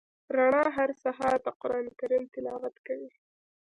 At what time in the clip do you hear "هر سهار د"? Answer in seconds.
0.77-1.47